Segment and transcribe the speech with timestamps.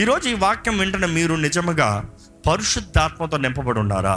[0.00, 1.88] ఈరోజు ఈ వాక్యం వెంటనే మీరు నిజముగా
[2.46, 4.16] పరిశుద్ధాత్మతో నింపబడి ఉన్నారా?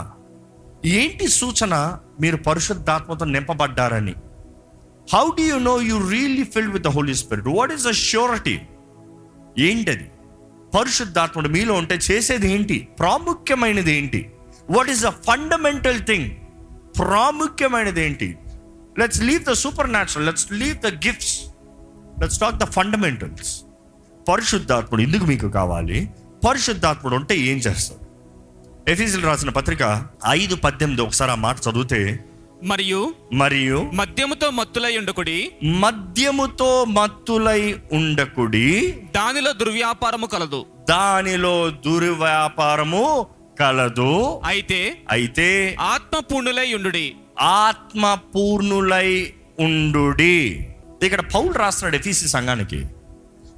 [1.00, 1.74] ఏంటి సూచన
[2.22, 4.15] మీరు పరిశుద్ధాత్మతో నింపబడ్డారని?
[5.13, 8.55] How do you know you really filled with the Holy Spirit what is the surety
[9.70, 10.07] ఏంటది?
[10.75, 12.77] పరిశుద్ధాత్ముడు మీలో ఉంటే చేసేది ఏంటి?
[13.00, 14.21] ప్రాముఖ్యమైనది ఏంటి?
[14.70, 16.29] What is the fundamental thing
[17.00, 18.29] ప్రాముఖ్యమైనది ఏంటి?
[19.00, 19.54] Let's leave the
[19.98, 21.36] supernatural let's leave the gifts
[22.21, 23.52] let's talk the fundamentals
[24.30, 26.10] పరిశుద్ధాత్ముడు ఎందుకు మీకు కావాలి?
[26.48, 28.02] పరిశుద్ధాత్ముడు ఉంటే ఏం చేస్తాడు?
[28.92, 32.23] ఎఫీజులు రాసిన పత్రిక ఐదు పద్దెనిమిది ఒకసారి ఆ మాట చదివితే
[32.64, 40.66] మరియు మరియు మద్యముతో మత్తులై ఉండకుడి మద్యముతో మత్తులై ఉండకుడి దానిలో దుర్వ్యాపారము కలదు.
[40.90, 43.28] దానిలో దుర్వ్యాపారము
[43.59, 44.42] కలదు.
[44.45, 47.16] అయితే అయితే ఆత్మ పూర్ణులై ఉండుడి.
[47.40, 50.67] ఆత్మ పూర్ణులై ఉండుడి.
[51.03, 52.86] ఇక్కడ పౌలు రాస్తున్నాడు ఎఫీసీ సంఘానికి.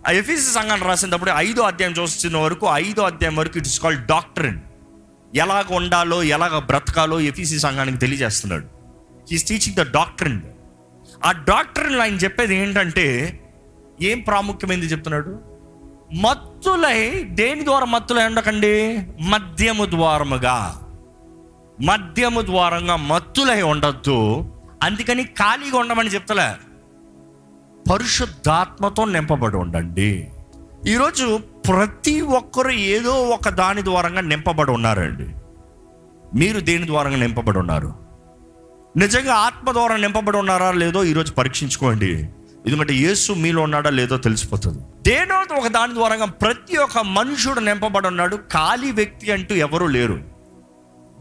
[0.08, 4.60] ఆ ఎఫీసీ సంఘాన్ని రాసినప్పుడు ఐదో అధ్యాయం చూస్తున్న వరకు ఐదో అధ్యాయం వరకు ఇట్స్ కాల్డ్ డాక్టరిన్
[5.36, 8.66] ఎలాగ ఉండాలో ఎలాగ బ్రతకాలో ఎఫీసీ సంఘానికి తెలియజేస్తున్నాడు.
[9.32, 10.42] హీస్ టీచింగ్ ద డాక్టరిన్
[11.26, 13.40] ఆ డాక్టరిన్ ఆయన చెప్పేది ఏంటంటే
[14.02, 15.40] ఏం ప్రాముఖ్యమైనది చెప్తున్నాడు?
[16.14, 19.08] మత్తులై దేని ద్వారా మత్తులై ఉండకండి?
[19.22, 20.80] మద్యము ద్వారముగా.
[21.82, 24.50] మద్యము ద్వారంగా మత్తులై ఉండొద్దు.
[24.84, 26.73] అందుకని ఖాళీగా ఉండమని చెప్తలే.
[27.92, 30.32] పరిశుద్ధాత్మతో నింపబడి ఉండండి.
[30.88, 35.28] ఈరోజు ప్రతి ఒక్కరు ఏదో ఒక దాని ద్వారంగా నింపబడి ఉన్నారండి.
[36.38, 37.94] మీరు దేని ద్వారంగా నింపబడి ఉన్నారు?
[38.98, 42.30] నిజంగా ఆత్మ ద్వారా నింపబడి ఉన్నారా లేదో ఈరోజు పరీక్షించుకోండి.
[42.66, 44.84] ఎందుకంటే యేసు మీలో ఉన్నాడా లేదో తెలిసిపోతుంది.
[45.02, 48.36] దేనో ఒక దాని ద్వారంగా ప్రతి ఒక్క మనుషుడు నింపబడి ఉన్నాడు.
[48.36, 50.20] ఖాళీ వ్యక్తి అంటూ ఎవరూ లేరు.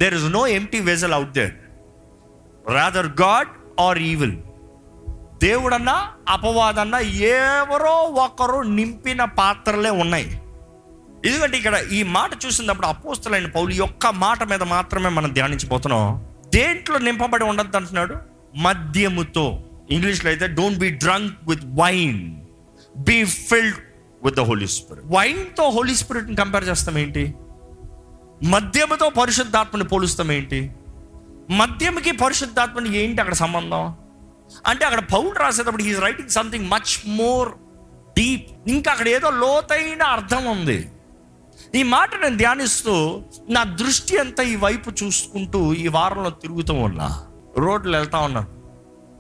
[0.01, 1.55] There is no empty vessel out there
[2.73, 4.37] rather God or evil
[5.43, 10.27] దేవుడన్నా అపవాదన్నా ఎవరో ఒకరు నింపిన పాత్రలే ఉన్నాయి.
[11.27, 16.27] ఎందుకంటే ఇక్కడ ఈ మాట చూసినప్పుడు అపోస్తులైన పౌలు యొక్క మాట మీద మాత్రమే మనం ధ్యానించబోతున్నాం.
[16.49, 18.17] దేంట్లో నింపబడి ఉండద్దు అంటున్నాడు?
[18.57, 19.65] మద్యముతో.
[19.91, 22.41] ఇంగ్లీష్లో అయితే don't be drunk with wine
[22.97, 23.77] be filled
[24.25, 27.35] with the Holy Spirit వైన్తో Holi స్పిరిట్ని కంపేర్ చేస్తాం ఏంటి?
[28.45, 30.71] మద్యముతో పరిశుద్ధాత్మని పోలుస్తాం ఏంటి?
[31.51, 33.95] మద్యముకి పరిశుద్ధాత్మని ఏంటి అక్కడ సంబంధం?
[34.67, 37.53] అంటే అక్కడ పౌలు రాసేటప్పుడు he's writing something much more
[38.19, 40.93] deep ఇంకా అక్కడ ఏదో లోతైన అర్థం ఉంది.
[41.75, 47.27] ఈ మాట నేను ధ్యానిస్తూ నా దృష్టి అంతా ఈ వైపు చూసుకుంటూ ఈ వారంలో తిరుగుతూ ఉన్నా.
[47.59, 48.47] రోడ్లు వెళ్తా ఉన్నాను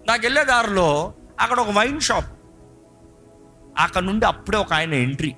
[0.09, 2.33] నాకు వెళ్ళే దారిలో అక్కడ ఒక వైన్ షాప్
[3.79, 5.35] అక్కడ నుండి అప్పుడే ఒక ఆయన ఎంట్రీ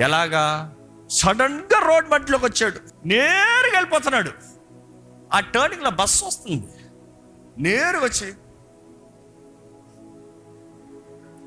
[0.00, 0.74] ఎలాగా?
[1.10, 3.08] సడన్గా రోడ్ మట్టిలోకి వచ్చాడు.
[3.08, 4.30] నేరుగా వెళ్ళిపోతున్నాడు.
[5.32, 6.66] ఆ టర్నింగ్లో బస్సు వస్తుంది.
[7.58, 8.32] నేరుగా వచ్చి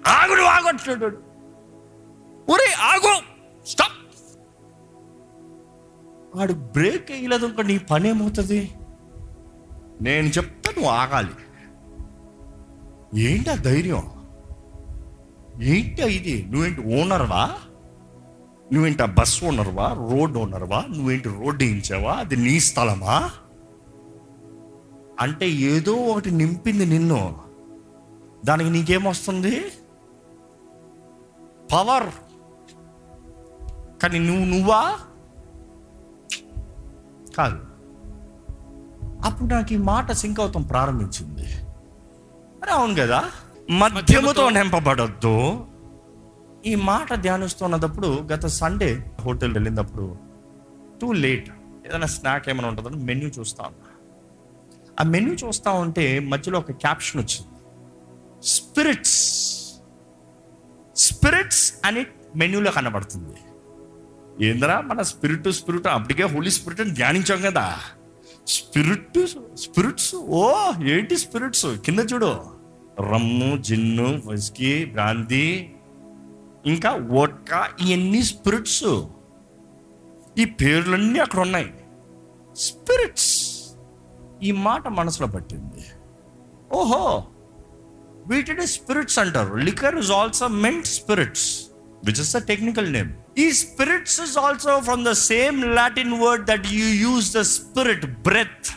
[0.07, 1.05] ఆగుడు ఆగొచ్చాడు
[2.51, 3.21] ఒరే ఆగు
[3.67, 3.91] స్టాప్.
[6.35, 8.71] వాడు బ్రేక్ వేయలేదు ఇంకా నీ పని ఏమవుతుంది?
[10.01, 11.31] నేను చెప్తా నువ్వు ఆగాలి.
[13.21, 14.11] ఏంటి ఆ ధైర్యం?
[15.61, 16.47] ఏంటి ఇది?
[16.49, 17.57] నువ్వేంటి ఓనర్వా?
[18.73, 19.93] నువ్వేంటి ఆ బస్ ఓనర్వా?
[19.93, 20.85] రోడ్ ఓనర్వా?
[20.89, 22.13] నువ్వేంటి రోడ్డు వేయించావా?
[22.13, 23.31] అది నీ స్థలమా?
[25.19, 27.39] అంటే ఏదో ఒకటి నింపింది నిన్ను.
[28.45, 29.71] దానికి నీకేమొస్తుంది
[31.71, 32.09] పవర్
[34.03, 34.81] కానీ నువ్వు నువ్వా
[37.35, 37.59] కాదు
[39.25, 41.47] అప్పుడు నాకు ఈ మాట సింక్ అవుతాం ప్రారంభించింది
[42.63, 43.29] అరే అవును కదా
[43.71, 45.67] మద్యముతో నింపబడద్దు
[46.65, 50.17] ఈ మాట ధ్యానిస్తున్నప్పుడు గత సండే హోటల్ వెళ్ళినప్పుడు
[51.01, 51.49] టూ లేట్
[51.87, 53.87] ఏదైనా స్నాక్ ఏమైనా ఉంటుందని మెన్యూ చూస్తా ఉన్నా
[54.99, 57.49] ఆ మెన్యూ చూస్తా ఉంటే మధ్యలో ఒక క్యాప్షన్ వచ్చింది
[58.47, 59.21] స్పిరిట్స్
[61.01, 63.37] స్పిరిట్స్ అని మెన్యూలో కనబడుతుంది.
[64.45, 65.87] ఏంద్రా మన స్పిరిట్ స్పిరిట్?
[65.87, 67.79] అప్పటికే హోలీ స్పిరిట్ అని ధ్యానించాం కదా.
[68.47, 70.15] Spirit spirits?
[70.15, 71.65] ఓ ఏంటి స్పిరిట్స్?
[71.65, 72.43] కింద చూడు.
[72.99, 75.75] రమ్ము జిన్ను విస్కీ బ్రాంతి
[76.65, 78.83] ఇంకా వోడ్కా ఇవన్నీ స్పిరిట్స్.
[80.37, 81.73] ఈ పేర్లన్నీ అక్కడ ఉన్నాయి.
[82.55, 83.61] స్పిరిట్స్.
[84.43, 85.85] ఈ మాట మనసులో పట్టింది.
[86.73, 87.23] ఓహో
[88.27, 91.65] వీటిని స్పిరిట్స్ అంటారు liquor is also meant spirits
[92.05, 96.67] which is the technical name ఈ spirits is also from the same Latin word that
[96.67, 98.67] you use the spirit breath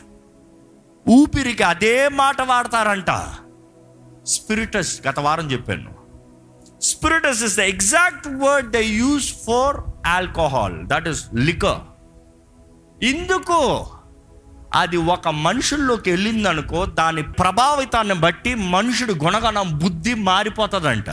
[1.08, 3.10] ఊపిరికి అదే మాట వాడతారంట.
[4.26, 5.94] స్పిరిటస్ గత వారం చెప్పాను.
[6.82, 9.76] Spiritus is the exact word the use for
[10.06, 11.80] alcohol that is liquor
[13.04, 13.86] ఇందుకు
[14.74, 21.10] అది ఒక మనుషుల్లోకి వెళ్ళిందనుకో దాని ప్రభావితాన్ని బట్టి మనుషుడు గుణగణం బుద్ధి మారిపోతుందంట.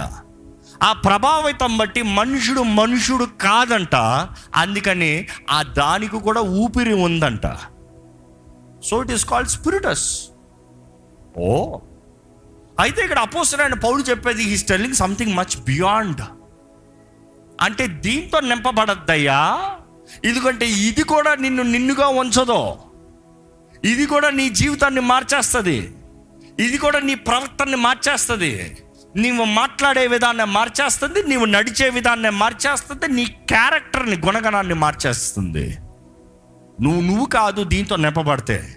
[0.84, 3.96] ఆ ప్రభావితం బట్టి మనుషుడు మనుషుడు కాదంట.
[4.56, 7.48] అందుకని ఆ దానికి కూడా ఊపిరి ఉందంట.
[8.86, 10.22] So it is called spiritus
[11.38, 11.78] ఓ.
[12.80, 16.22] అయితే ఇక్కడ అపోసరైన పౌరుడు చెప్పేది he's telling something much beyond
[17.62, 19.62] అంటే దీంతో నింపబడద్దయ్యా.
[20.26, 22.78] ఎందుకంటే ఇది కూడా నిన్ను నిన్నుగా ఉంచదో.
[23.86, 25.94] ఇది కూడా నీ జీవితాన్ని మార్చేస్తుంది.
[26.60, 28.78] ఇది కూడా నీ ప్రవర్తనని మార్చేస్తుంది.
[29.16, 35.78] నీవు మాట్లాడే విధాన్ని మార్చేస్తుంది నీవు నడిచే విధాన్ని మార్చేస్తుంది నీ క్యారెక్టర్ని గుణగణాన్ని మార్చేస్తుంది.
[36.82, 38.76] నువ్వు నువ్వు కాదు దీంతో నింపబడితే.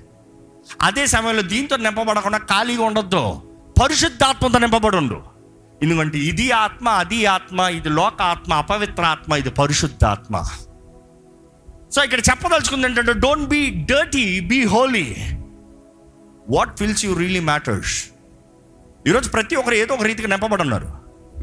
[0.82, 3.42] అదే సమయంలో దీంతో నింపబడకుండా ఖాళీగా ఉండొద్దు.
[3.82, 5.22] పరిశుద్ధాత్మతో నింపబడి ఉండు
[5.82, 10.36] ఎందుకంటే ఇది ఆత్మ అది ఆత్మ ఇది లోక ఆత్మ అపవిత్ర ఆత్మ ఇది పరిశుద్ధాత్మ.
[11.94, 15.16] సో ఇక్కడ చెప్పదలుచుకుంది ఏంటంటే don't be dirty be holy
[16.50, 18.04] what feels you really matters
[19.06, 20.88] ఈరోజు ప్రతి ఒక్కరు ఏదో ఒక రీతిగా నింపబడున్నారు.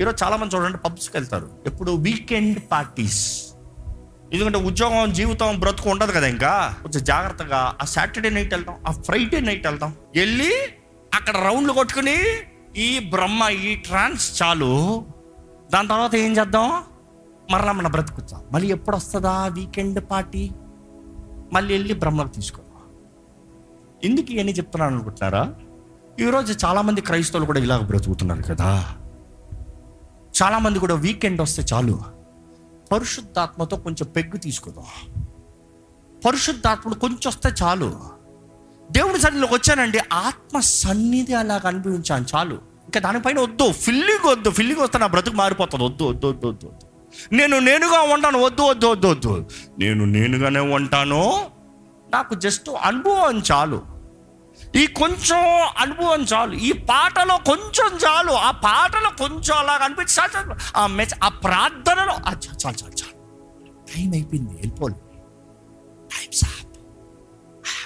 [0.02, 1.50] ఈరోజు చాలామంది చూడండి పబ్స్కి వెళ్తారు.
[1.66, 3.44] ఎప్పుడు వీకెండ్ పార్టీస్
[4.34, 6.76] ఎందుకంటే ఉద్యోగం జీవితం బ్రతుకు ఉండదు కదా ఇంకా.
[6.82, 10.52] కొంచెం జాగ్రత్తగా ఆ సాటర్డే నైట్ వెళ్తాం ఆ ఫ్రైడే నైట్ వెళ్తాం వెళ్ళి
[11.14, 12.18] అక్కడ రౌండ్లు కొట్టుకుని
[12.78, 15.06] ఈ బ్రహ్మ ఈ ట్రాన్స్ చాలు.
[15.74, 16.70] దాని తర్వాత ఏం చేద్దాం?
[17.52, 18.42] మరలా మన బ్రతుకుతాం.
[18.52, 20.52] మళ్ళీ ఎప్పుడు వస్తుందా వీకెండ్ పార్టీ?
[21.54, 22.62] మళ్ళీ వెళ్ళి బ్రహ్మకు తీసుకో
[24.04, 25.54] ఎందుకు ఇవన్నీ చెప్తున్నాను అనుకుంటున్నారా?
[26.20, 28.96] ఈరోజు చాలామంది క్రైస్తవులు కూడా ఇలాగ బ్రతుకుతున్నారు కదా.
[30.44, 32.00] చాలామంది కూడా వీకెండ్ వస్తే చాలు.
[32.92, 34.86] పరిశుద్ధాత్మతో కొంచెం పెగ్గు తీసుకుందాం.
[36.26, 38.00] పరిశుద్ధాత్మడు కొంచెం వస్తే చాలు.
[38.92, 42.56] దేవుడి సన్నిధిలోకి వచ్చానండి ఆత్మ సన్నిధి అలాగ అనుభవించాను చాలు.
[42.56, 45.84] ఇంకా దానిపైన వద్దు ఫిల్లింగ్ వద్దు ఫిల్లింగ్ వస్తే నా బ్రతుకు మారిపోతుంది.
[45.84, 46.91] వద్దు వద్దు వద్దు వద్దు వద్దు.
[47.32, 48.40] నేను నేనుగా ఉంటాను.
[48.42, 49.50] వద్దు వద్దు వద్దు వద్దు.
[49.80, 51.52] నేను నేనుగానే ఉంటాను.
[52.14, 53.82] నాకు జస్ట్ అనుభవం చాలు.
[54.76, 56.54] ఈ కొంచెం అనుభవం చాలు.
[56.54, 58.32] ఈ పాటలో కొంచెం చాలు.
[58.32, 60.56] ఆ పాటలో కొంచెం అలాగ అనిపించి చాలు చాలు.
[60.78, 63.22] ఆ మెచ్ ఆ ప్రార్థనలో చాలు చాలు చాలు చాలు.
[63.96, 64.96] టైం అయిపోయింది వెళ్ళిపోలే
[66.12, 66.78] టైమ్స్ అప్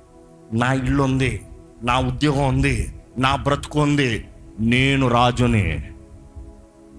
[0.53, 1.47] నా ఇల్లు ఉంది.
[1.83, 3.01] నా ఉద్యోగం ఉంది.
[3.19, 4.29] నా బ్రతుకు ఉంది.
[4.61, 5.93] నేను రాజుని.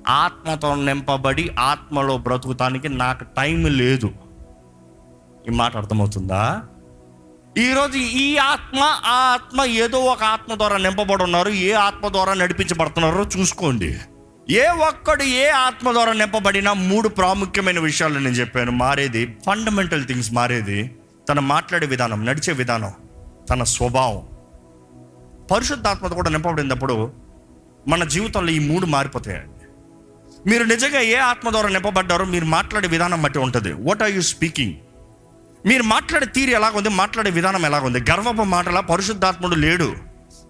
[0.10, 4.12] ఆత్మతో నింపబడి ఆత్మలో బ్రతుకుతానికి నాకు టైం లేదు.
[5.48, 6.62] ఈ మాట అర్థమవుతుందా?
[7.58, 11.50] ఈరోజు ఈ ఆత్మ ఆ ఆత్మ ఏదో ఒక ఆత్మ ద్వారా నింపబడి ఉన్నారు.
[11.50, 13.98] ఏ ఆత్మ ద్వారా నడిపించబడుతున్నారో చూసుకోండి.
[14.50, 18.72] ఏ ఒక్కడు ఏ ఆత్మ ద్వారా నింపబడినా మూడు ప్రాముఖ్యమైన విషయాలు నేను చెప్పాను.
[18.72, 20.96] మారేది ఫండమెంటల్ థింగ్స్ మారేది
[21.30, 22.94] తన మాట్లాడే విధానం నడిచే విధానం
[23.50, 24.28] తన స్వభావం.
[25.52, 27.14] పరిశుద్ధాత్మత కూడా నింపబడినప్పుడు
[27.88, 29.57] మన జీవితంలో ఈ మూడు మారిపోతాయండి.
[30.48, 33.74] మీరు నిజంగా ఏ ఆత్మ ద్వారా నింపబడ్డారో మీరు మాట్లాడే విధానం బట్టి ఉంటుంది.
[33.74, 34.74] వాట్ ఆర్ యూ స్పీకింగ్
[35.66, 36.90] మీరు మాట్లాడే తీరు ఎలాగుంది?
[36.90, 38.12] మాట్లాడే విధానం ఎలాగుంది?
[38.12, 39.96] గర్వపు మాటలా పరిశుద్ధాత్ముడు లేడు.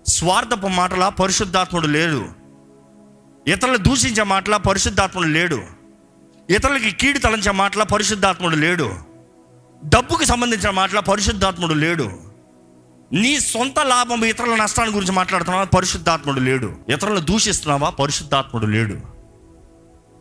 [0.08, 2.26] స్వార్థపు మాటలా పరిశుద్ధాత్ముడు లేడు.
[3.48, 5.64] ఇతరులు దూషించే మాటలా పరిశుద్ధాత్ముడు లేడు.
[6.50, 8.94] ఇతరులకి కీడు తలంచే మాటలా పరిశుద్ధాత్ముడు లేడు.
[9.86, 12.12] డబ్బుకి సంబంధించిన మాటలా పరిశుద్ధాత్ముడు లేడు.
[13.14, 15.64] నీ సొంత లాభం ఇతరుల నష్టాన్ని గురించి మాట్లాడుతున్నావా?
[15.64, 16.76] పరిశుద్ధాత్ముడు లేడు.
[16.90, 17.90] ఇతరులను దూషిస్తున్నావా?
[17.90, 19.17] పరిశుద్ధాత్ముడు లేడు.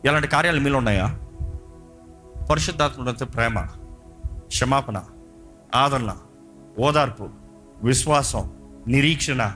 [0.06, 1.18] ఇలాంటి కార్యాలు మీలో ఉన్నాయా?
[2.50, 3.66] పరిశుద్ధాత్ముడు ప్రేమ
[4.36, 5.02] క్షమాపణ
[5.74, 6.14] ఆదరణ
[6.78, 7.28] ఓదార్పు
[7.82, 8.50] విశ్వాసం
[8.88, 9.52] నిరీక్షణ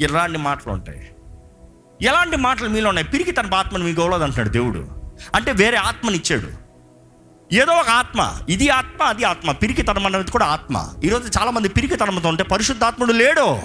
[0.00, 1.10] ఇలాంటి మాటలు ఉంటాయి.
[2.02, 3.08] ఎలాంటి మాటలు మీలో ఉన్నాయి?
[3.08, 4.88] పిరికి తన ఆత్మను మీకు ఇవ్వలేదు అంటున్నాడు దేవుడు.
[5.34, 6.48] అంటే వేరే ఆత్మనిచ్చాడు
[7.54, 10.88] ఏదో ఒక ఆత్మ ఇది ఆత్మ అది ఆత్మ పిరికితనం అనేది కూడా ఆత్మ.
[11.04, 13.58] ఈరోజు చాలామంది పిరికితనంతో ఉంటే పరిశుద్ధాత్ముడు లేడు.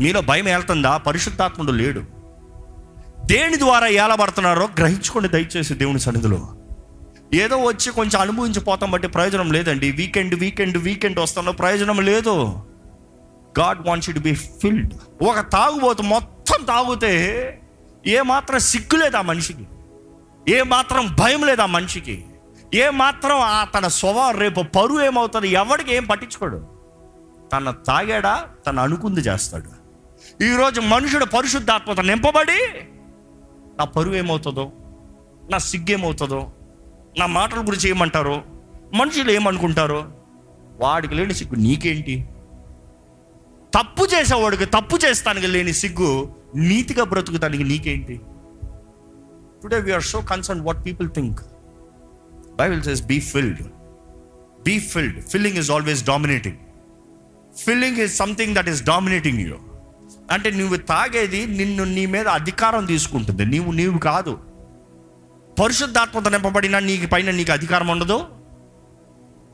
[0.00, 2.17] మీలో భయం వెళ్తుందా పరిశుద్ధాత్ముడు లేడు.
[3.30, 6.54] దేని ద్వారా ఏలబడుతున్నారో గ్రహించుకోండి దయచేసి దేవుని సన్నిధిలో.
[7.34, 9.92] ఏదో వచ్చి కొంచెం అనుభవించిపోతాం బట్టి ప్రయోజనం లేదండి.
[9.92, 12.52] వీకెండ్ వీకెండ్ వీకెండ్ వస్తానో ప్రయోజనం లేదు.
[13.58, 14.94] God wants to be filled.
[15.22, 17.14] ఒక తాగుబోతు మొత్తం తాగితే
[18.06, 19.66] ఏమాత్రం సిగ్గు లేదు ఆ మనిషికి.
[20.48, 22.24] ఏమాత్రం భయం లేదు ఆ మనిషికి.
[22.74, 26.66] ఏమాత్రం ఆ తన స్వభావం రేపు పరువు ఏమవుతుంది ఎవరికి ఏం పట్టించుకోడు.
[27.52, 28.46] తన తాగాడా?
[28.66, 29.88] తను అనుకుంది చేస్తాడు.
[30.44, 32.88] ఈరోజు మనుషుడు పరిశుద్ధాత్మత నింపబడి
[33.78, 34.72] నా పరువు ఏమవుతుందో
[35.50, 36.52] నా సిగ్గు ఏమవుతుందో
[37.18, 38.42] నా మాటల గురించి ఏమంటారో
[38.94, 40.00] మనుషులు ఏమనుకుంటారో
[40.78, 42.16] వాడికి లేని సిగ్గు నీకేంటి?
[43.74, 46.10] తప్పు చేసేవాడికి తప్పు చేస్తానికి లేని సిగ్గు
[46.56, 48.16] నీతిగా బ్రతుకుతానికి నీకేంటి?
[49.62, 51.40] Today we are so concern what people think
[52.56, 53.62] Bible says be filled
[54.64, 56.56] be filled filling is always dominating
[57.56, 59.56] filling is something that is dominating you
[60.30, 63.44] అంటే నువ్వు తాగేది నిన్ను నీ మీద అధికారం తీసుకుంటుంది.
[63.44, 64.38] నీవు నీవు కాదు.
[65.62, 68.26] పరిశుద్ధాత్మత నింపబడిన నీకు పైన నీకు అధికారం ఉండదు.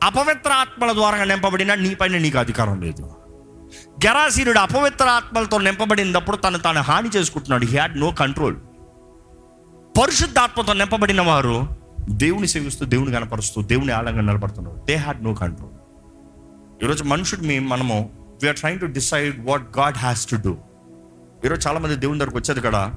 [0.02, 3.02] అపవిత్ర ఆత్మల ద్వారా నింపబడిన నీ పైన నీకు అధికారం లేదు.
[4.06, 7.64] గెరాసీనుడు అపవిత్ర ఆత్మలతో నింపబడినప్పుడు తను తాను హాని చేసుకుంటున్నాడు.
[7.64, 8.56] హీ హ్యాడ్ నో కంట్రోల్
[10.00, 11.68] పరిశుద్ధాత్మతో నింపబడిన వారు
[12.10, 14.76] దేవుని సేవిస్తూ దేవుని కనపరుస్తూ దేవుని ఆలంగా నిలబడుతున్నారు.
[14.76, 15.74] దే హ్యాడ్ నో కంట్రోల్
[16.84, 20.56] ఈరోజు మనుషుడు మీ మనము we are trying to decide what God has to do
[21.44, 22.94] ఈరోజు చాలామంది దేవుని దగ్గరకు వచ్చేది కదా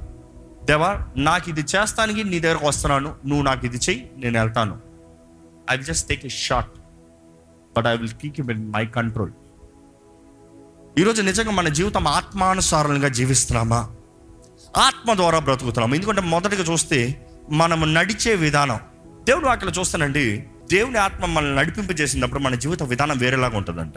[0.66, 4.78] దేవా నాకు ఇది చేస్తానికి నీ దగ్గరకు వస్తున్నాను నువ్వు నాకు ఇది చెయ్యి నేను వెళ్తాను.
[5.72, 6.70] I will just take a short
[7.78, 9.32] but I will keep in my control
[11.00, 13.90] ఈరోజు నిజంగా మన జీవితం ఆత్మానుసారంగా జీవిస్తున్నామా?
[14.78, 15.96] ఆత్మ ద్వారా బ్రతుకుతున్నాము?
[15.96, 18.80] ఎందుకంటే మొదటిగా చూస్తే మనము నడిచే విధానం.
[19.24, 23.94] దేవుడు వాటిలో చూస్తానండి దేవుని ఆత్మ మనల్ని నడిపింపజేసినప్పుడు మన జీవిత విధానం వేరేలాగా ఉంటుందంట.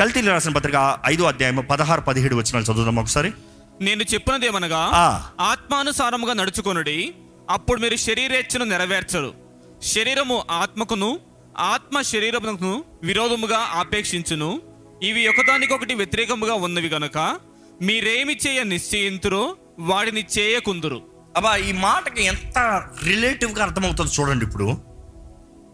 [0.00, 3.32] గల్తీలు రాసిన పత్రిక ఐదో అధ్యాయం పదహారు పదిహేడు వచ్చిన చదువుదాం ఒకసారి.
[3.80, 5.22] నేను చెప్పినదేమనగా ఆ.
[5.40, 7.14] ఆత్మానుసారముగా నడుచుకొనుడి
[7.50, 9.34] అప్పుడు మీరు శరీరేచ్ఛను నెరవేర్చరు.
[9.82, 11.20] శరీరము ఆత్మకును
[11.58, 14.60] ఆత్మ శరీరమునకు విరోధముగా ఆపేక్షించును.
[15.02, 17.38] ఇవి ఒకదానికొకటి వ్యతిరేకముగా ఉన్నవి గనుక
[17.82, 21.02] మీరేమి చేయ నిశ్చయింతురో వాడిని చేయకుందురు.
[21.36, 24.78] అబ్బా ఈ మాటకి ఎంత రిలేటివ్గా అర్థమవుతుంది చూడండి ఇప్పుడు.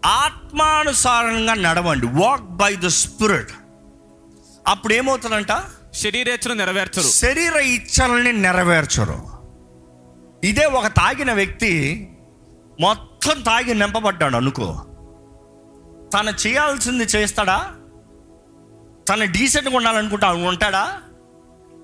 [0.05, 2.07] ఆత్మానుసారంగా నడవండి.
[2.07, 3.51] వాక్ బై ద స్పిరిట్
[4.69, 5.47] అప్పుడు ఏమవుతుందంట
[5.95, 7.09] శరీరేచ్ఛను నెరవేర్చరు.
[7.09, 9.23] శరీర ఇచ్చల్ని నెరవేర్చరు.
[10.45, 12.09] ఇదే ఒక తాగిన వ్యక్తి
[12.81, 14.85] మొత్తం తాగి నింపబడ్డాడు అనుకో.
[16.15, 17.73] తను చేయాల్సింది చేస్తాడా?
[19.09, 21.01] తను డీసెంట్గా ఉండాలనుకుంటా ఉంటాడా?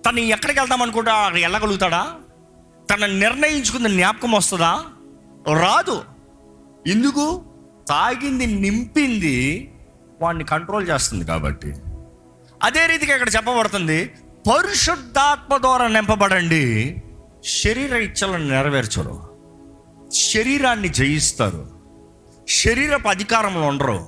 [0.09, 2.15] తను ఎక్కడికి వెళ్దాం అనుకుంటా అక్కడ వెళ్ళగలుగుతాడా?
[2.95, 4.85] తన నిర్ణయించుకుంది జ్ఞాపకం వస్తుందా?
[5.55, 6.05] రాదు.
[6.87, 7.43] ఎందుకు?
[7.89, 9.73] తాగింది నింపింది
[10.21, 11.75] వాడిని కంట్రోల్ చేస్తుంది కాబట్టి.
[12.63, 14.15] అదే రీతిగా ఇక్కడ చెప్పబడుతుంది
[14.51, 16.65] పరిశుద్ధాత్మ ద్వారా నింపబడండి
[17.43, 19.17] శరీర ఇచ్చలను నెరవేర్చరు
[20.13, 21.67] శరీరాన్ని జయిస్తారు
[22.49, 24.07] శరీరపు అధికారంలో ఉండరు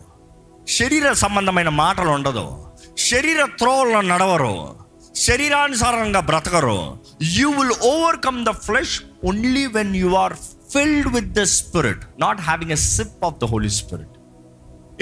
[0.68, 4.80] శరీర సంబంధమైన మాటలు ఉండదు శరీర త్రోవలను నడవరు
[5.16, 6.98] శరీరానుసారంగా బ్రతకరు.
[7.22, 10.34] You will overcome the flesh only when you are
[10.72, 14.16] filled with the spirit not having a sip of the Holy Spirit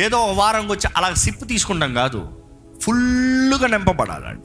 [0.01, 2.38] ఏదో వారం వచ్చి అలా సిప్ తీసుకుంటాం కాదు.
[2.83, 4.45] ఫుల్గా నింపబడాలంట.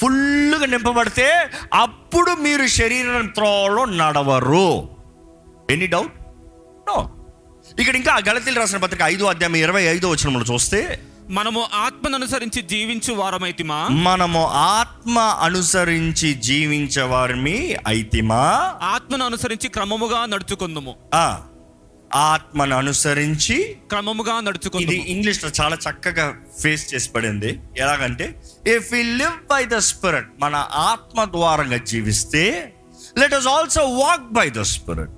[0.00, 4.88] ఫుల్గా నింపబడితే అప్పుడు మీరు శరీరం త్రోవలో నడవరు.
[5.70, 6.12] Any doubt?
[6.88, 7.10] నో.
[7.80, 13.14] ఇక్కడ ఇంకా గలతీలు రాసిన పత్రిక ఐదో అధ్యాయం ఇరవై ఐదో వచ్చిన చూస్తే మనము ఆత్మను అనుసరించి జీవించు
[13.14, 13.88] వారమైతిమా?
[13.88, 18.74] మనము ఆత్మ అనుసరించి జీవించే వారిని అయితిమా?
[18.82, 20.96] ఆత్మను అనుసరించి క్రమముగా నడుచుకుందుము.
[21.14, 21.40] ఆ,
[22.14, 24.92] ఆత్మను అనుసరించి క్రమముగా ఇది నడుచుకుందుము.
[24.92, 28.42] ఇంగ్లీష్లో చాలా చక్కగా ఫేస్ చేసి పడింది ఎలాగంటే
[28.76, 32.74] if we live by the spirit మన ఆత్మ ద్వారంగా జీవిస్తే
[33.18, 35.10] let us also walk by the spirit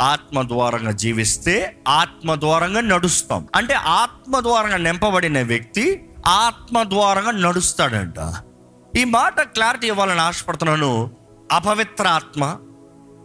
[0.00, 3.48] ఆత్మ ద్వారంగా జీవిస్తే ఆత్మ ద్వారంగా నడుస్తాం.
[3.54, 8.34] అంటే ఆత్మ ద్వారంగా నింపబడిన వ్యక్తి ఆత్మ ద్వారంగా నడుస్తాడంట.
[8.98, 11.16] ఈ మాట క్లారిటీ ఇవ్వాలని ఆశపడుతున్నాను.
[11.52, 12.56] అపవిత్ర ఆత్మ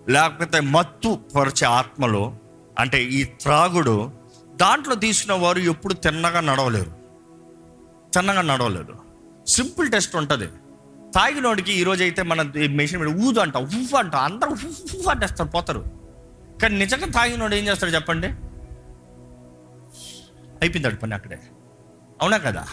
[0.09, 2.37] లేకపోతే మత్తు పరిచే ఆత్మలో
[2.81, 4.11] అంటే ఈ త్రాగుడు
[4.55, 6.91] దాంట్లో తీసిన వారు ఎప్పుడు తిన్నగా నడవలేరు.
[8.13, 8.99] తిన్నగా నడవలేరు
[9.47, 10.47] సింపుల్ టెస్ట్ ఉంటుంది.
[11.15, 15.85] తాగినోడికి ఈరోజు అయితే మన మెషిన్ మీద ఊదు అంట ఉఫ్ అంట అందరూ ఉఫ్ అంటేస్తారు పోతారు.
[16.61, 18.27] కానీ నిజంగా తాగినోడు ఏం చేస్తాడు చెప్పండి?
[20.61, 21.39] అయిపోయింది పని అక్కడే.
[22.21, 22.67] అవునా కదా?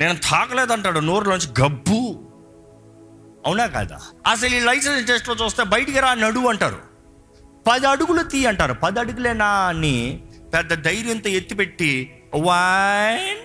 [0.00, 2.28] నేను తాగలేదంటాడు నోరులోంచి గబ్బు.
[3.46, 3.98] అవునా కదా?
[4.26, 6.89] అసలు ఈ లైసెన్స్ టెస్ట్లో చూస్తే బయటికి రా నడు అంటారు.
[7.66, 8.74] పది అడుగులు తీ అంటారు.
[8.74, 10.20] పది అడుగులేనా అని
[10.54, 13.40] పెద్ద ధైర్యంతో ఎత్తిపెట్టి వైన్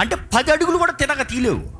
[0.00, 1.78] అంటే పది అడుగులు కూడా తినక తీలేవు.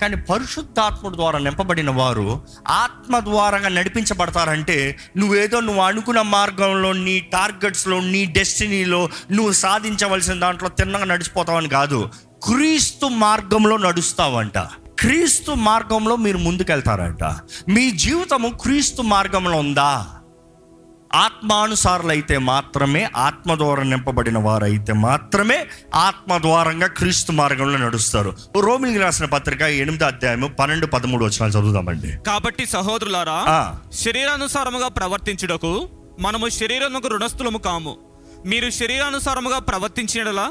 [0.00, 8.24] కానీ పరిశుద్ధాత్ముడు ద్వారా నింపబడిన వారు ఆత్మ ద్వారంగా నడిపించబడతారంటే నువ్వేదో నువ్వు అనుకున్న మార్గంలో నీ టార్గెట్స్లో నీ
[8.24, 12.10] డెస్టినీలో నువ్వు సాధించవలసిన దాంట్లో తిన్నగా నడిచిపోతావని కాదు
[12.42, 14.58] క్రీస్తు మార్గంలో నడుస్తావంట.
[15.04, 17.24] క్రీస్తు మార్గంలో మీరు ముందుకెళ్తారంట.
[17.68, 20.06] మీ జీవితము క్రీస్తు మార్గంలో ఉందా?
[21.14, 28.36] ఆత్మానుసారులు అయితే మాత్రమే ఆత్మ ద్వారా నింపబడిన వారైతే మాత్రమే ఆత్మ ద్వారంగా క్రీస్తు మార్గంలో నడుస్తారు.
[28.60, 32.12] రోమిలికి రాసిన పత్రిక ఎనిమిదో అధ్యాయము పన్నెండు పదమూడు వచ్చిన చదువుదామండి.
[32.26, 35.88] కాబట్టి సహోదరులారా శరీరానుసారముగా ప్రవర్తించుటకు
[36.20, 37.96] మనము శరీరముకు రుణస్థులము కాము.
[38.46, 40.50] మీరు శరీరానుసారముగా ప్రవర్తించినడలా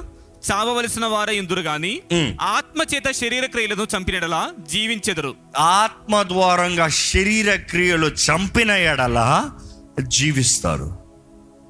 [0.52, 2.02] చావవలసిన వారే ఇందురు గాని.
[2.42, 5.36] ఆత్మ చేత శరీర క్రియలను చంపినడలా జీవించెదరు.
[5.58, 9.50] ఆత్మ ద్వారంగా శరీర క్రియలు చంపిన ఎడల
[10.08, 10.98] జీవిస్తారు.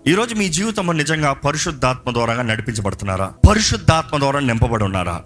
[0.08, 3.34] ఈరోజు మీ జీవితం నిజంగా పరిశుద్ధాత్మ ద్వారంగా నడిపించబడుతున్నారా?
[3.50, 5.24] పరిశుద్ధాత్మ ద్వారా నింపబడి ఉన్నారా?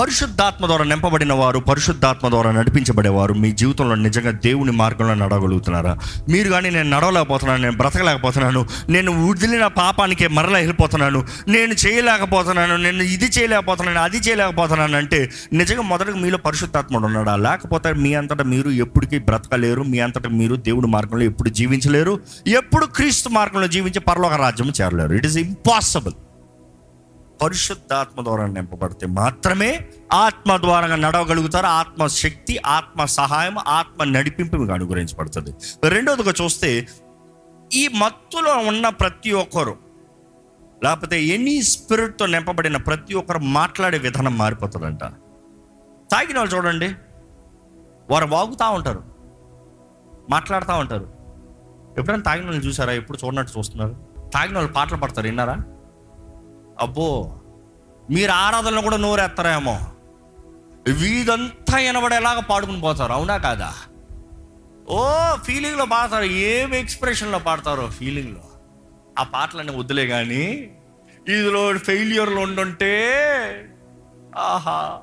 [0.00, 5.98] పరిశుద్ధాత్మ ద్వారా నింపబడిన వారు పరిశుద్ధాత్మ ద్వారా నడిపించబడేవారు మీ జీవితంలో నిజంగా దేవుని మార్గంలో నడవగలుగుతున్నారా?
[6.28, 13.24] మీరు కానీ నేను నడవలేకపోతున్నాను నేను బ్రతకలేకపోతున్నాను నేను వదిలిన పాపానికి మరలా వెళ్ళిపోతున్నాను నేను చేయలేకపోతున్నాను నేను ఇది
[13.24, 17.36] చేయలేకపోతున్నాను అది చేయలేకపోతున్నాను అంటే నిజంగా మొదటగా మీలో పరిశుద్ధాత్మ ఉన్నాడా?
[17.36, 23.28] లేకపోతే మీ అంతటా మీరు ఎప్పటికీ బ్రతకలేరు మీ అంతటా మీరు దేవుడి మార్గంలో ఎప్పుడు జీవించలేరు ఎప్పుడు క్రీస్తు
[23.28, 25.12] మార్గంలో జీవించి పరలోక రాజ్యం చేరలేరు.
[25.12, 26.14] ఇట్ ఈస్ ఇంపాసిబుల్
[27.42, 31.66] పరిశుద్ధాత్మ ద్వారా నింపబడితే మాత్రమే ఆత్మ ద్వారా నడవగలుగుతారు.
[31.66, 35.54] ఆత్మ శక్తి ఆత్మ సహాయం ఆత్మ నడిపింపు అనుగ్రహించబడుతుంది.
[35.88, 36.88] రెండవదిగా చూస్తే
[37.72, 39.76] ఈ మత్తులో ఉన్న ప్రతి ఒక్కరు
[40.84, 45.00] లేకపోతే ఎనీ స్పిరిట్తో నింపబడిన ప్రతి ఒక్కరు మాట్లాడే విధానం మారిపోతుందంట.
[46.12, 46.94] తాగిన వాళ్ళు చూడండి
[48.10, 49.02] వారు వాగుతూ ఉంటారు
[50.30, 51.08] మాట్లాడుతూ ఉంటారు.
[51.98, 52.92] ఎప్పుడైనా తాగిన వాళ్ళు చూసారా?
[52.92, 53.96] ఎప్పుడు చూడనట్టు చూస్తున్నారు?
[54.34, 55.56] తాగిన వాళ్ళు పాటలు పడతారు విన్నారా?
[56.80, 57.36] అబ్బో
[58.10, 59.80] మీరు ఆరాధనలో కూడా నోరేస్తారేమో
[60.92, 63.74] వీదంతా వినబడేలాగా పాడుకుని పోతారు అవునా కాదా?
[64.88, 65.06] ఓ
[65.36, 66.24] ఫీలింగ్లో పాడతారు.
[66.24, 68.40] ఏమి ఎక్స్ప్రెషన్లో పాడతారో ఫీలింగ్లో
[69.18, 70.70] ఆ పాటలన్నీ వద్దులే కానీ
[71.28, 72.92] ఇదిలో ఫెయిల్యూర్లు ఉండుంటే
[74.38, 74.98] ఆహా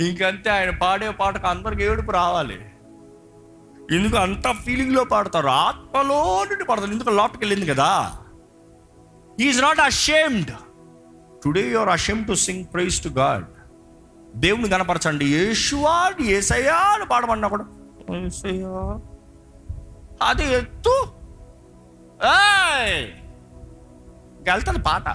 [0.00, 0.50] ఇంకంతే.
[0.50, 2.58] ఆయన పాడే పాటకు అందరికి ఏడుపు రావాలి.
[3.96, 5.48] ఎందుకు అంత ఫీలింగ్లో పాడతారు?
[5.48, 6.90] ఆత్మలో నుండి పాడతారు.
[6.90, 8.12] ఎందుకు లోపలికి వెళ్ళింది కదా?
[9.40, 10.50] Is not ashamed
[11.44, 13.44] today your ashame to sing praise to God
[14.36, 17.64] దేవుని కనపరచండి యేషువా ఏసయ్యా అని పాడమన్నా కూడా
[18.16, 19.00] ఏసయ్యా
[20.22, 21.06] అది ఎత్తు.
[24.42, 25.08] వెళ్తుంది పాట.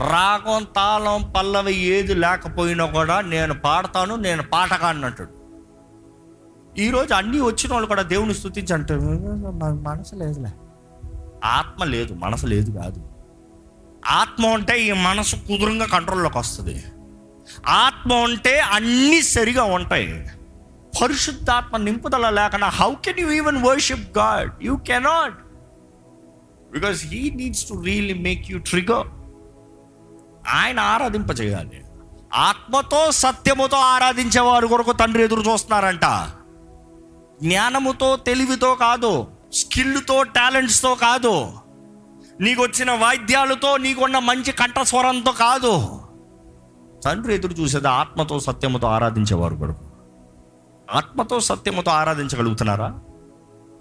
[0.00, 5.40] రాగం తాళం పల్లవి ఏది లేకపోయినా కూడా నేను పాడతాను నేను పాటగాడిని అంటాడు.
[6.80, 8.84] ఈరోజు అన్నీ వచ్చిన వాళ్ళు కూడా దేవుని స్థుతించి
[9.82, 10.52] మనసు లేదులే.
[11.44, 13.09] ఆత్మ లేదు మనసు లేదు కాదు.
[14.08, 16.84] ఆత్మ ఉంటే ఈ మనసు కుదురుగా కంట్రోల్లోకి వస్తుంది.
[17.66, 20.28] ఆత్మ ఉంటే అన్నీ సరిగా ఉంటాయి.
[21.02, 25.34] పరిశుద్ధాత్మ నింపుదల లేకుండా how can you even worship God you cannot
[26.72, 29.08] because he needs to really make you trigger
[30.48, 31.84] ఆయన ఆరాధింపజేయాలి.
[32.34, 36.04] ఆత్మతో సత్యముతో ఆరాధించే వారు కొరకు తండ్రి ఎదురు చూస్తున్నారంట.
[37.42, 39.26] జ్ఞానముతో తెలివితో కాదు.
[39.52, 41.52] స్కిల్తో టాలెంట్స్తో కాదు.
[42.40, 45.72] నీకు వచ్చిన వాయిద్యాలతో నీకున్న మంచి కంఠస్వరంతో కాదు.
[47.04, 49.84] తండ్రి ఎదురు చూసేది ఆత్మతో సత్యముతో ఆరాధించేవారు కొడుకు
[50.96, 52.88] ఆత్మతో సత్యముతో ఆరాధించగలుగుతున్నారా?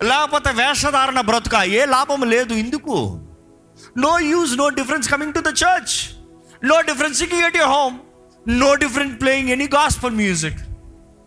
[0.03, 1.55] లేకపోతే వేషధారణ బ్రతుక?
[1.55, 2.95] ఏ లాభం లేదు ఎందుకు
[3.97, 5.95] no use no difference coming to the church
[6.65, 7.97] no difference at your home
[8.49, 10.59] no different playing any gospel music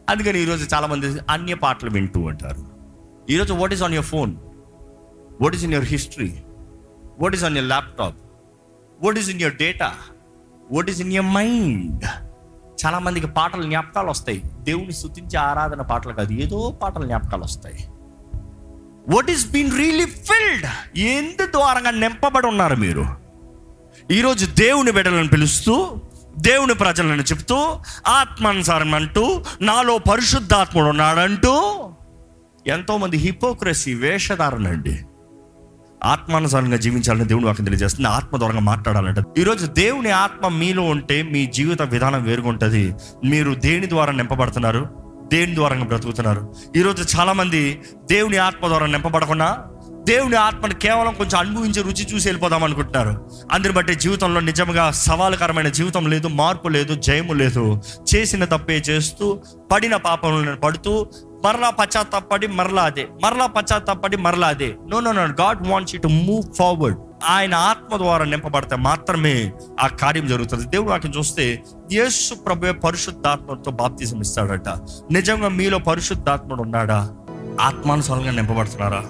[0.08, 2.62] అందుకని ఈరోజు చాలామంది అన్య పాటలు వింటూ ఉంటారు.
[3.30, 4.36] ఈరోజు what is on your phone
[5.42, 6.42] what is in your history
[7.20, 8.16] what is on your laptop
[9.02, 9.92] what is in your data
[10.72, 12.04] what is in your mind
[12.86, 14.42] చాలా మందికి పాటలు జ్ఞాపకాలు వస్తాయి.
[14.58, 16.32] దేవుని స్థుతించే ఆరాధన పాటలు కాదు.
[16.32, 17.88] ఏదో పాటలు జ్ఞాపకాలు వస్తాయి.
[19.14, 23.06] What is been really filled ఎందు ద్వారంగా నింపబడి ఉన్నారు మీరు?
[24.10, 26.00] ఈరోజు దేవుని బిడ్డలను పిలుస్తూ
[26.38, 31.74] దేవుని ప్రజలను చెప్తూ ఆత్మానుసారం అంటూ నాలో పరిశుద్ధాత్ముడు ఉన్నాడంటూ
[32.66, 35.04] ఎంతోమంది హిపోక్రసీ వేషధారణ అండి
[36.04, 38.08] ఆత్మానుసారంగా జీవించాలని దేవుడు వాక్యం తెలియజేస్తుంది.
[38.08, 39.16] ఆత్మ ద్వారా మాట్లాడాలంట.
[39.38, 42.94] ఈరోజు దేవుని ఆత్మ మీలో ఉంటే మీ జీవిత విధానం వేరుగా ఉంటుంది.
[43.24, 44.88] మీరు దేని ద్వారా నింపబడుతున్నారు?
[45.32, 46.54] దేని ద్వారా బ్రతుకుతున్నారు?
[46.76, 49.58] ఈరోజు చాలామంది దేవుని ఆత్మ ద్వారా నింపబడకుండా
[50.08, 53.30] దేవుని ఆత్మను కేవలం కొంచెం అనుభవించి రుచి చూసి వెళ్ళిపోదాం అనుకుంటున్నారు.
[53.52, 57.82] అందుని బట్టి జీవితంలో నిజంగా సవాలుకరమైన జీవితం లేదు మార్పు లేదు జయము లేదు.
[58.14, 59.40] చేసిన తప్పే చేస్తూ
[59.72, 61.06] పడిన పాపంలో పడుతూ
[61.44, 64.74] మరలా పశ్చాత్తాపడి మరలా అదే మరలా పశ్చాత్తాపడి మరలా అదే.
[64.88, 69.86] No no no God wants you to move forward ఆయన ఆత్మ ద్వారా నింపబడితే మాత్రమే ఆ
[69.86, 70.64] కార్యం జరుగుతుంది.
[70.68, 74.68] దేవుడు వాక్యం చూస్తే యేసు ప్రభు పరిశుద్ధాత్మతో బాప్తిజం ఇస్తాడట.
[75.10, 77.10] నిజంగా మీలో పరిశుద్ధాత్ముడు ఉన్నాడా?
[77.60, 79.04] ఆత్మానుసారంగా నింపబడుతున్నారా?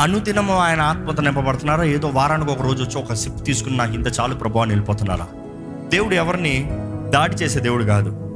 [0.00, 1.84] అనుదినము ఆయన ఆత్మతో నింపబడుతున్నారా?
[1.84, 5.26] ఏదో వారానికి ఒక రోజు వచ్చి ఒక సిప్ తీసుకుని నాకు ఇంత చాలు ప్రభు అని వెళ్ళిపోతున్నారా?
[5.88, 6.70] దేవుడు ఎవరిని?
[7.10, 8.27] దాడి చేసే దేవుడు కాదు.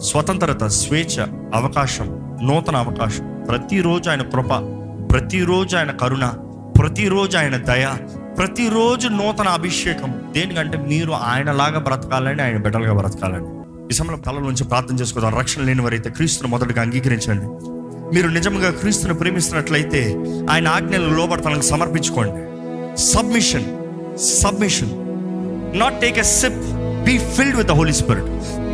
[0.00, 2.06] స్వతంత్రత స్వేచ్ఛ అవకాశం
[2.42, 3.44] నూతన అవకాశం.
[3.48, 4.50] ప్రతిరోజు ఆయన కృప
[5.12, 6.26] ప్రతిరోజు ఆయన కరుణ
[6.78, 7.88] ప్రతిరోజు ఆయన దయ
[8.38, 10.14] ప్రతిరోజు నూతన అభిషేకం.
[10.30, 13.46] దేనికంటే మీరు ఆయనలాగా బ్రతకాలని ఆయన బిడ్డలుగా బ్రతకాలని.
[13.90, 17.46] ఈ సమయంలో తల నుంచి ప్రార్థన చేసుకోవడం రక్షణ లేని వారైతే క్రీస్తును మొదటిగా అంగీకరించండి.
[18.14, 20.16] మీరు నిజంగా క్రీస్తును ప్రేమిస్తున్నట్లయితే
[20.50, 22.40] ఆయన ఆజ్ఞలు లోబడతానికి సమర్పించుకోండి.
[22.96, 23.64] Submission
[24.16, 24.90] submission
[25.78, 26.62] not take a sip
[27.04, 28.26] be filled with the Holy Spirit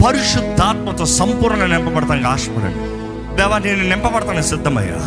[0.06, 2.78] పరిశుద్ధాత్మతో సంపూర్ణ నింపబడతానికి ఆశపడండి.
[3.36, 5.00] దేవా నేను నింపబడతాను సిద్ధమయ్యా.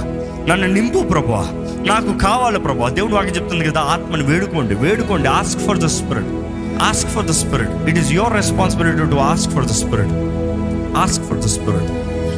[0.50, 1.42] నన్ను నింపు ప్రభా
[1.88, 4.76] నాకు కావాలి ప్రభా దేవుడు వాకి చెప్తుంది కదా ఆత్మని వేడుకోండి.
[4.76, 5.28] వేడుకోండి.
[5.28, 6.28] Ask for the spirit
[6.82, 10.14] ask for the spirit it is your responsibility to ask for the spirit
[10.98, 11.92] ask for the spirit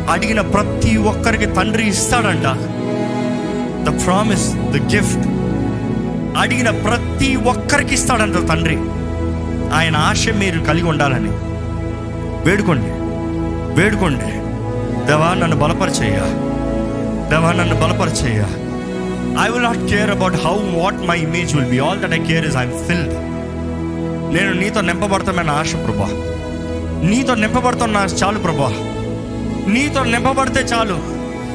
[0.10, 2.48] అడిగిన ప్రతి ఒక్కరికి తండ్రి ఇస్తాడంట.
[3.90, 5.28] ద ప్రామిస్ ద గిఫ్ట్
[6.38, 8.78] అడిగిన ప్రతి ఒక్కరికి ఇస్తాడంట తండ్రి.
[9.76, 11.32] ఆయన ఆశ మీరు కలిగి ఉండాలని.
[12.46, 12.88] వేడుకోండి.
[13.82, 14.26] వేడుకోండి.
[15.06, 16.24] దేవా నన్ను బలపరిచేయ్యా.
[17.30, 18.48] దేవా నన్ను బలపరిచేయ్యా.
[19.46, 22.48] I will not care about how what my image will be all that I care
[22.48, 23.14] is I'm filled
[24.34, 26.06] నేను నీతో నింపబడతామన్న ఆశ ప్రభా.
[27.10, 28.70] నీతో నింపబడుతున్న చాలు ప్రభా.
[29.68, 31.00] నీతో నింపబడితే చాలు.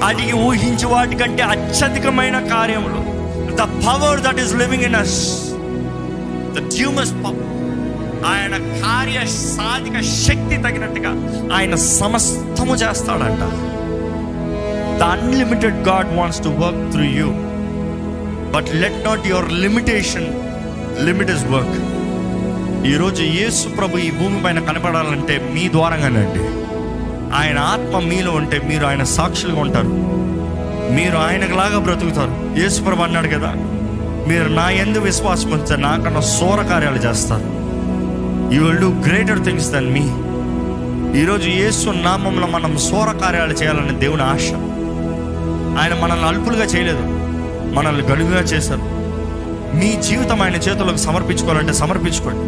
[0.05, 3.21] అడిగి ఊహించు వాటికంటే అత్యధికమైన కార్యములు.
[3.55, 5.51] The power that is living in us
[6.55, 7.13] the ట్యూమస్
[8.27, 11.13] ఆయన కార్య సాధిక శక్తి తగినట్టుగా
[11.57, 13.43] ఆయన సమస్తము చేస్తాడంట.
[15.01, 17.29] The unlimited God wants to work through you
[18.55, 20.29] but let not your limitation
[21.07, 21.79] limit is work
[22.87, 26.45] ఈరోజు యేసు ప్రభు ఈ భూమి పైన కనపడాలంటే మీ ద్వారంగానండి
[27.37, 29.91] ఆయన ఆత్మ మీలో ఉంటే మీరు ఆయన సాక్షులుగా ఉంటారు.
[30.95, 32.61] మీరు ఆయనకులాగా బ్రతుకుతారు.
[32.61, 33.53] యేసు ప్రభు అన్నాడు కదా
[34.29, 37.50] మీరు నా ఎందు విశ్వాసం ఉంచే నాకన్నా సోర కార్యాలు చేస్తారు.
[38.53, 40.05] You will do greater things than me
[41.21, 44.51] ఈరోజు యేసు నామంలో మనం సోర కార్యాలు చేయాలని దేవుని ఆశ.
[45.81, 47.05] ఆయన మనల్ని అల్పులుగా చేయలేదు
[47.75, 48.81] మనల్ని గడుగుగా చేశారు.
[49.77, 52.45] మీ జీవితం ఆయన చేతులకు సమర్పించుకోవాలంటే సమర్పించుకోండి.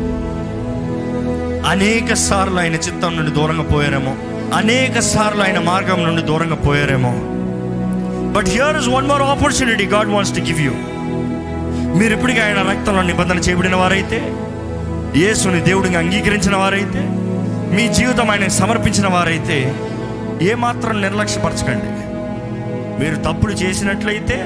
[1.68, 4.14] అనేక సార్లు ఆయన చిత్తం నుండి దూరంగా పోయారేమో
[4.54, 7.12] అనేక సార్లు ఆయన మార్గం నుండి దూరంగా పోయారేమో.
[8.32, 10.72] But here is one more opportunity God wants to give you
[11.98, 14.32] మీరు ఇప్పటికీ ఆయన రక్తంలో నిబంధన చేయబడిన వారైతే
[15.16, 17.00] యేసుని దేవుడిని అంగీకరించిన వారైతే
[17.76, 19.74] మీ జీవితం ఆయనకు సమర్పించిన వారైతే
[20.42, 21.90] ఏమాత్రం నిర్లక్ష్యపరచకండి.
[23.02, 24.38] మీరు తప్పుడు చేసినట్లయితే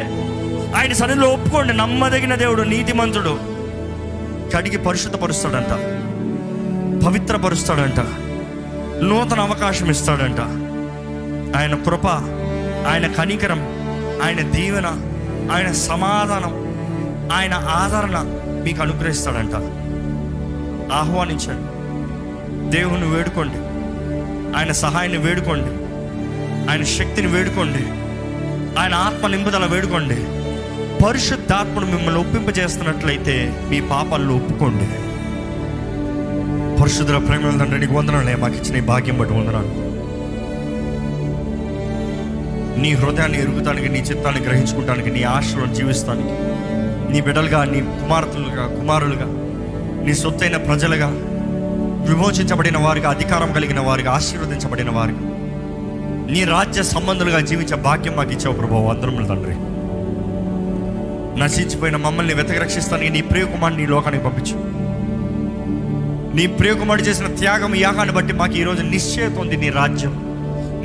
[0.76, 1.76] ఆయన సన్నిధిలో ఒప్పుకోండి.
[1.76, 3.38] నమ్మదగిన దేవుడు నీతిమంతుడు
[4.56, 5.72] కడిగి పరిశుద్ధపరుస్తాడంట
[7.04, 8.00] పవిత్రపరుస్తాడంట
[9.04, 10.40] నూతన అవకాశం ఇస్తాడంట.
[11.56, 12.06] ఆయన కృప
[12.88, 13.60] ఆయన కనికరం
[14.24, 14.86] ఆయన దీవెన
[15.52, 16.52] ఆయన సమాధానం
[17.32, 18.18] ఆయన ఆదరణ
[18.64, 19.85] మీకు అనుగ్రహిస్తాడంట.
[20.92, 21.76] ఆహ్వానించండి.
[22.76, 23.56] దేవుని వేడుకోండి.
[24.58, 25.86] ఆయన సహాయాన్ని వేడుకోండి.
[26.70, 27.84] ఆయన శక్తిని వేడుకోండి.
[28.80, 30.16] ఆయన ఆత్మ నింపుదల వేడుకోండి.
[31.04, 34.86] పరిశుద్ధాత్మను మిమ్మల్ని ఒప్పింపజేస్తున్నట్లయితే మీ పాపాలను ఒప్పుకోండి.
[36.82, 39.86] పరిశుద్ధుల ప్రేమ తండ్రి నీకు వందనాలే మాకు ఇచ్చిన ఈ భాగ్యం బట్టి వందనాలు.
[42.80, 46.28] నీ హృదయాన్ని ఎరుగుతానికి నీ చిత్తాన్ని గ్రహించుకుంటానికి నీ ఆశలను జీవిస్తానికి
[47.12, 49.45] నీ బిడ్డలుగా నీ కుమార్తెలుగా కుమారులుగా
[50.06, 51.06] నీ సొత్తైన ప్రజలుగా
[52.08, 55.18] విమోచించబడిన వారికి అధికారం కలిగిన వారిగా ఆశీర్వదించబడిన వారిగా
[56.30, 58.86] నీ రాజ్య సంబంధులుగా జీవించే భాగ్యం మాకు ఇచ్చావు ప్రభావ.
[58.86, 59.56] వందరములు తండ్రి.
[61.40, 64.54] నశించిపోయిన మమ్మల్ని వెతకరక్షిస్తానికి నీ ప్రియకుమారుని నీ లోకానికి పంపించు.
[66.36, 70.22] నీ ప్రియకుమారుడు చేసిన త్యాగం యాగాన్ని బట్టి మాకు ఈరోజు నిశ్చయత ఉంది నీ రాజ్యం.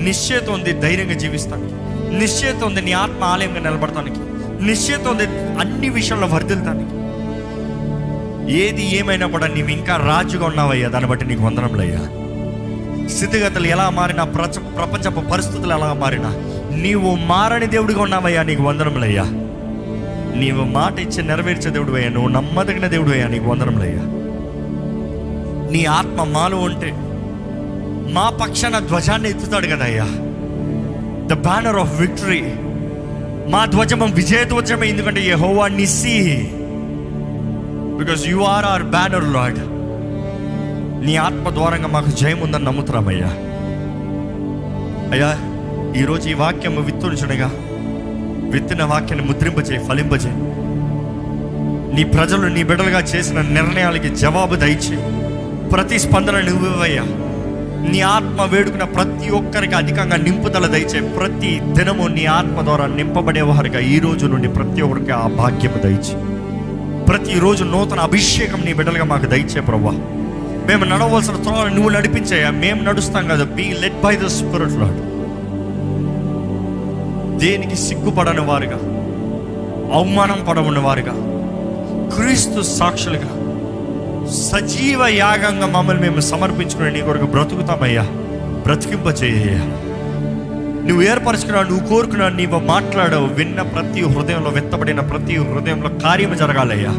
[0.06, 1.74] నిశ్చయత ఉంది ధైర్యంగా జీవిస్తానికి.
[2.16, 4.20] నిశ్చయత ఉంది నీ ఆత్మ ఆలయంగా నిలబడటానికి
[4.66, 5.24] నిశ్చయత ఉంది
[5.60, 7.01] అన్ని విషయంలో వర్ధిల్తానికి
[8.50, 10.90] ఏది ఏమైనా కూడా నీవు ఇంకా రాజుగా ఉన్నావయ్యా.
[10.90, 12.00] దాన్ని బట్టి నీకు వందనంలయ్యా
[13.08, 16.30] స్థితిగతులు ఎలా మారినా ప్రచ ప్రపంచపు పరిస్థితులు ఎలా మారినా
[16.78, 19.24] నీవు మారని దేవుడిగా ఉన్నావయ్యా నీకు వందనములయ్యా.
[20.36, 24.02] నీవు మాట ఇచ్చి నెరవేర్చే దేవుడు అయ్యా నువ్వు నమ్మదగిన దేవుడు అయ్యా నీకు వందనములయ్యా.
[25.72, 26.92] నీ ఆత్మ మాలో ఉంటే
[28.14, 30.06] మా పక్షాన ధ్వజాన్ని ఎత్తుతాడు కదయ్యా.
[31.28, 32.42] ద బ్యానర్ ఆఫ్ విక్టరీ
[33.50, 36.52] మా ధ్వజం విజయ ధ్వజమే ఎందుకంటే యెహోవా Nissi.
[38.00, 39.60] Because you are our banner Lord
[41.06, 43.30] నీ ఆత్మ ద్వారంగా మాకు జయం ఉందని నమ్ముతున్నామయ్యా.
[45.12, 45.30] అయ్యా
[45.96, 47.50] ఈరోజు ఈ వాక్యం విత్తుంచునగా
[48.52, 50.32] విత్తిన వాక్యాన్ని ముద్రింపచే ఫలింపచే
[51.96, 54.98] నీ ప్రజలు నీ బిడ్డలుగా చేసిన నిర్ణయాలకి జవాబు దయచే
[55.72, 57.04] ప్రతి స్పందన నువ్వయ్యా
[57.92, 63.94] నీ ఆత్మ వేడుకున్న ప్రతి ఒక్కరికి అధికంగా నింపుదల దయచే ప్రతి దినము నీ ఆత్మ ద్వారా నింపబడేవారుగా ఈరోజు
[63.94, 66.16] ఈ రోజు నుండి ప్రతి ఒక్కరికి ఆ భాగ్యము దయచే
[67.12, 69.92] ప్రతిరోజు నూతన అభిషేకం నీ బిడ్డలుగా మాకు దయచే ప్రభా
[70.68, 72.52] మేము నడవలసిన త్రోవ నువ్వు నడిపించాయా?
[72.52, 73.44] మేము నడుస్తాం కదా.
[73.44, 75.00] Be led by the spirit Lord
[77.40, 78.80] దేనికి సిగ్గుపడని వారుగా
[79.94, 81.16] అవమానం పడవని వారుగా
[82.16, 83.32] క్రీస్తు సాక్షులుగా
[84.32, 88.04] సజీవ యాగంగా మమ్మల్ని మేము సమర్పించుకుని నీ కొరకు బ్రతుకుతామయ్యా.
[88.64, 89.60] బ్రతికింపచేయ్యా
[90.88, 96.92] నువ్వు ఏర్పరచుకున్నావు నువ్వు కోరుకున్నావు నీవు మాట్లాడవు విన్న ప్రతి హృదయంలో వెత్తబడిన ప్రతి హృదయంలో కార్యము జరగాలయ్యా.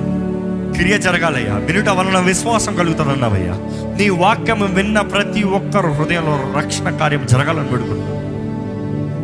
[0.77, 1.55] క్రియ జరగాలయ్యా.
[1.55, 3.53] వినుట వలన విశ్వాసం కలుగుతుందన్నావయ్యా.
[3.99, 8.23] నీ వాక్యము విన్న ప్రతి ఒక్కరు హృదయంలో రక్షణ కార్యం జరగాలని పెడుకున్నావు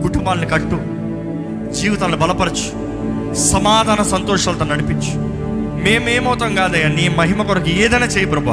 [0.02, 0.80] కుటుంబాలను కట్టు
[1.74, 2.88] జీవితాలను బలపరచు
[3.34, 5.12] సమాధాన సంతోషాలతో నడిపించు.
[5.84, 6.88] మేమేమవుతాం కాదయ్యా?
[6.88, 8.52] నీ మహిమ కొరకు ఏదైనా చేయి ప్రభా.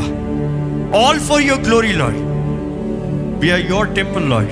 [0.99, 2.15] All for your glory Lord
[3.41, 4.47] we are your temple Lord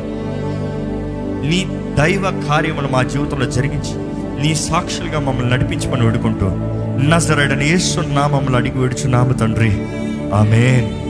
[1.44, 6.50] నీ దైవ కార్యములు మా జీవితంలో జరిగించి నీ సాక్షులుగా మమ్మల్ని నడిపించమని వేడుకుంటూ
[7.10, 7.80] నజరడని
[8.14, 9.72] నా మమ్మల్ని అడిగి వేడుచున్నాము తండ్రి.
[10.36, 11.03] ఆమెన్.